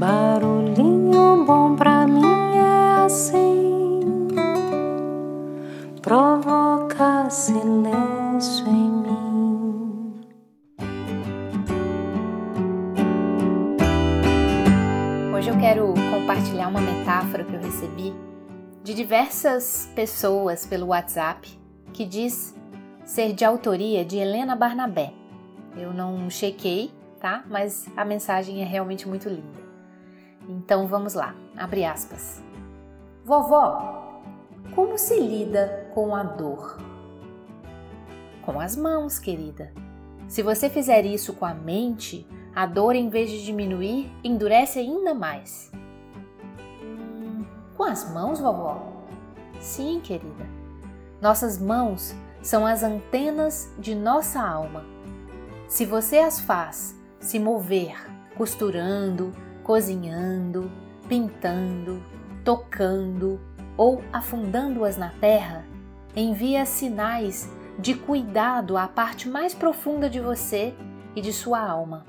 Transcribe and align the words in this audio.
Barulhinho 0.00 1.44
bom 1.44 1.76
pra 1.76 2.06
mim 2.06 2.56
é 2.56 3.04
assim, 3.04 4.00
provoca 6.00 7.28
silêncio 7.28 8.66
em 8.66 8.90
mim. 8.90 10.14
Hoje 15.36 15.50
eu 15.50 15.58
quero 15.58 15.92
compartilhar 16.10 16.68
uma 16.68 16.80
metáfora 16.80 17.44
que 17.44 17.52
eu 17.52 17.60
recebi 17.60 18.14
de 18.82 18.94
diversas 18.94 19.92
pessoas 19.94 20.64
pelo 20.64 20.86
WhatsApp 20.86 21.46
que 21.92 22.06
diz 22.06 22.54
ser 23.04 23.34
de 23.34 23.44
autoria 23.44 24.02
de 24.02 24.16
Helena 24.16 24.56
Barnabé. 24.56 25.12
Eu 25.76 25.92
não 25.92 26.30
chequei, 26.30 26.90
tá? 27.20 27.44
Mas 27.50 27.86
a 27.94 28.02
mensagem 28.02 28.62
é 28.62 28.64
realmente 28.64 29.06
muito 29.06 29.28
linda. 29.28 29.69
Então 30.50 30.88
vamos 30.88 31.14
lá, 31.14 31.32
abre 31.56 31.84
aspas. 31.84 32.42
Vovó, 33.24 34.20
como 34.74 34.98
se 34.98 35.20
lida 35.20 35.88
com 35.94 36.12
a 36.12 36.24
dor? 36.24 36.76
Com 38.42 38.58
as 38.58 38.74
mãos, 38.74 39.20
querida. 39.20 39.72
Se 40.26 40.42
você 40.42 40.68
fizer 40.68 41.04
isso 41.04 41.34
com 41.34 41.44
a 41.44 41.54
mente, 41.54 42.26
a 42.52 42.66
dor, 42.66 42.96
em 42.96 43.08
vez 43.08 43.30
de 43.30 43.44
diminuir, 43.44 44.12
endurece 44.24 44.80
ainda 44.80 45.14
mais. 45.14 45.70
Hum, 46.82 47.44
com 47.76 47.84
as 47.84 48.12
mãos, 48.12 48.40
vovó? 48.40 49.04
Sim, 49.60 50.00
querida. 50.00 50.48
Nossas 51.20 51.58
mãos 51.58 52.12
são 52.42 52.66
as 52.66 52.82
antenas 52.82 53.72
de 53.78 53.94
nossa 53.94 54.40
alma. 54.40 54.84
Se 55.68 55.86
você 55.86 56.18
as 56.18 56.40
faz 56.40 56.98
se 57.20 57.38
mover 57.38 57.94
costurando, 58.36 59.32
cozinhando, 59.70 60.68
pintando, 61.08 62.02
tocando 62.44 63.40
ou 63.76 64.02
afundando-as 64.12 64.96
na 64.96 65.10
terra, 65.10 65.64
envia 66.16 66.66
sinais 66.66 67.48
de 67.78 67.94
cuidado 67.94 68.76
à 68.76 68.88
parte 68.88 69.28
mais 69.28 69.54
profunda 69.54 70.10
de 70.10 70.18
você 70.18 70.74
e 71.14 71.20
de 71.20 71.32
sua 71.32 71.60
alma. 71.60 72.04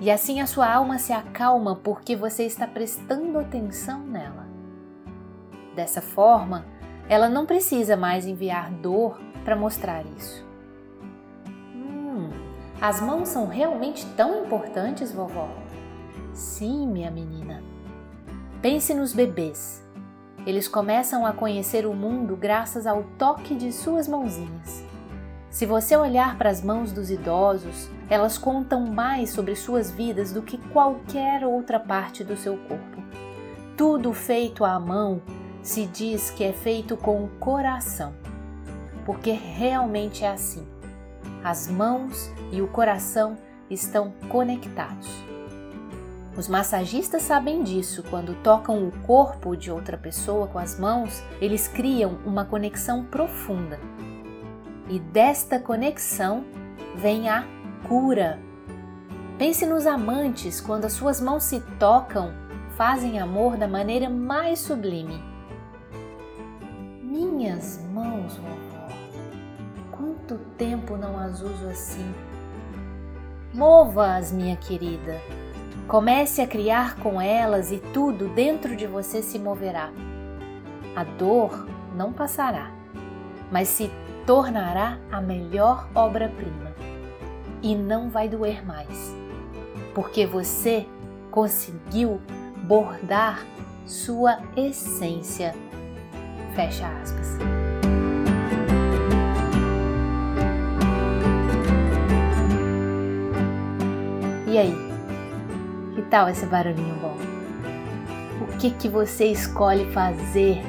E 0.00 0.10
assim 0.10 0.40
a 0.40 0.46
sua 0.46 0.66
alma 0.66 0.98
se 0.98 1.12
acalma 1.12 1.76
porque 1.76 2.16
você 2.16 2.44
está 2.46 2.66
prestando 2.66 3.38
atenção 3.38 4.00
nela. 4.00 4.46
Dessa 5.76 6.00
forma, 6.00 6.64
ela 7.06 7.28
não 7.28 7.44
precisa 7.44 7.98
mais 7.98 8.24
enviar 8.24 8.70
dor 8.70 9.20
para 9.44 9.54
mostrar 9.54 10.06
isso. 10.16 10.42
Hum, 11.74 12.30
as 12.80 12.98
mãos 12.98 13.28
são 13.28 13.46
realmente 13.46 14.06
tão 14.16 14.46
importantes, 14.46 15.12
vovó? 15.12 15.61
Sim, 16.32 16.86
minha 16.86 17.10
menina. 17.10 17.62
Pense 18.62 18.94
nos 18.94 19.12
bebês. 19.12 19.82
Eles 20.46 20.66
começam 20.66 21.26
a 21.26 21.32
conhecer 21.32 21.86
o 21.86 21.94
mundo 21.94 22.36
graças 22.36 22.86
ao 22.86 23.04
toque 23.18 23.54
de 23.54 23.72
suas 23.72 24.08
mãozinhas. 24.08 24.82
Se 25.50 25.66
você 25.66 25.94
olhar 25.94 26.38
para 26.38 26.48
as 26.48 26.62
mãos 26.62 26.90
dos 26.90 27.10
idosos, 27.10 27.90
elas 28.08 28.38
contam 28.38 28.86
mais 28.86 29.30
sobre 29.30 29.54
suas 29.54 29.90
vidas 29.90 30.32
do 30.32 30.42
que 30.42 30.56
qualquer 30.56 31.44
outra 31.44 31.78
parte 31.78 32.24
do 32.24 32.36
seu 32.36 32.56
corpo. 32.56 33.02
Tudo 33.76 34.12
feito 34.12 34.64
à 34.64 34.80
mão 34.80 35.20
se 35.62 35.86
diz 35.86 36.30
que 36.30 36.42
é 36.42 36.52
feito 36.52 36.96
com 36.96 37.24
o 37.24 37.28
coração, 37.38 38.14
porque 39.04 39.30
realmente 39.32 40.24
é 40.24 40.30
assim. 40.30 40.66
As 41.44 41.68
mãos 41.68 42.32
e 42.50 42.62
o 42.62 42.68
coração 42.68 43.36
estão 43.68 44.12
conectados. 44.28 45.31
Os 46.36 46.48
massagistas 46.48 47.22
sabem 47.22 47.62
disso. 47.62 48.02
Quando 48.08 48.34
tocam 48.42 48.88
o 48.88 48.92
corpo 49.02 49.54
de 49.54 49.70
outra 49.70 49.98
pessoa 49.98 50.46
com 50.46 50.58
as 50.58 50.78
mãos, 50.78 51.22
eles 51.40 51.68
criam 51.68 52.18
uma 52.24 52.44
conexão 52.44 53.04
profunda. 53.04 53.78
E 54.88 54.98
desta 54.98 55.58
conexão 55.58 56.44
vem 56.96 57.28
a 57.28 57.44
cura. 57.86 58.38
Pense 59.38 59.66
nos 59.66 59.86
amantes 59.86 60.60
quando 60.60 60.86
as 60.86 60.92
suas 60.92 61.20
mãos 61.20 61.44
se 61.44 61.60
tocam, 61.78 62.32
fazem 62.76 63.18
amor 63.18 63.56
da 63.56 63.68
maneira 63.68 64.08
mais 64.08 64.60
sublime. 64.60 65.22
Minhas 67.02 67.78
mãos, 67.92 68.36
vovó, 68.36 68.88
quanto 69.90 70.38
tempo 70.56 70.96
não 70.96 71.18
as 71.18 71.42
uso 71.42 71.68
assim? 71.68 72.14
Mova-as, 73.52 74.32
minha 74.32 74.56
querida. 74.56 75.20
Comece 75.88 76.40
a 76.40 76.46
criar 76.46 76.96
com 76.96 77.20
elas 77.20 77.70
e 77.70 77.78
tudo 77.78 78.28
dentro 78.28 78.76
de 78.76 78.86
você 78.86 79.22
se 79.22 79.38
moverá. 79.38 79.90
A 80.96 81.04
dor 81.04 81.66
não 81.94 82.12
passará, 82.12 82.70
mas 83.50 83.68
se 83.68 83.90
tornará 84.26 84.98
a 85.10 85.20
melhor 85.20 85.88
obra-prima. 85.94 86.72
E 87.62 87.74
não 87.74 88.10
vai 88.10 88.28
doer 88.28 88.64
mais, 88.66 89.14
porque 89.94 90.26
você 90.26 90.86
conseguiu 91.30 92.20
bordar 92.64 93.44
sua 93.86 94.38
essência 94.56 95.54
Fecha 96.54 96.86
aspas. 96.86 97.38
E 104.46 104.58
aí? 104.58 104.91
Tal 106.12 106.28
esse 106.28 106.44
barulhinho 106.44 106.94
bom? 106.96 107.16
O 108.42 108.58
que 108.58 108.70
que 108.72 108.86
você 108.86 109.28
escolhe 109.28 109.90
fazer 109.94 110.60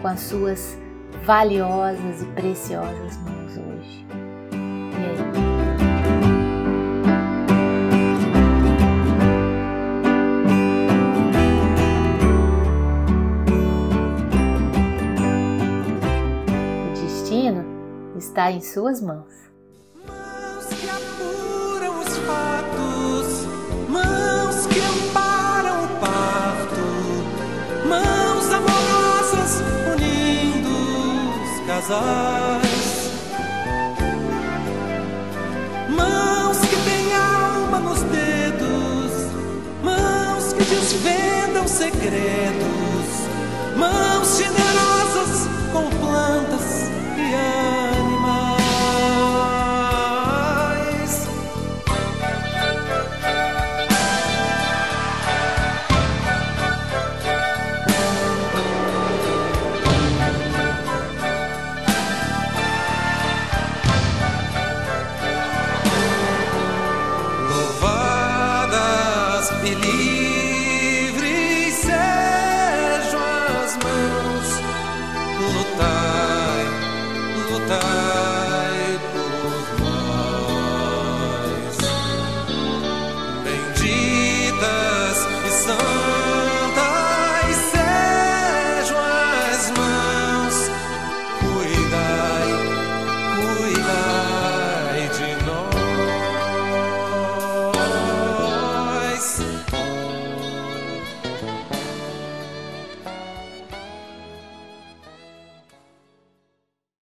com 0.00 0.06
as 0.06 0.20
suas 0.20 0.78
valiosas 1.24 2.22
e 2.22 2.26
preciosas 2.26 3.16
mãos 3.16 3.56
hoje? 3.56 4.06
E 4.52 5.04
aí? 5.04 5.44
está 18.16 18.52
em 18.52 18.60
suas 18.60 19.00
mãos. 19.00 19.32
Mãos 20.06 20.66
que 20.66 20.88
apuram 20.88 22.00
os 22.00 22.16
fatos, 22.18 22.73
Mãos 35.90 36.58
que 36.60 36.76
têm 36.76 37.14
alma 37.14 37.78
nos 37.78 38.00
dedos, 38.04 39.12
mãos 39.82 40.54
que 40.54 40.64
desvendam 40.64 41.68
segredos, 41.68 42.93
believe. 69.64 70.03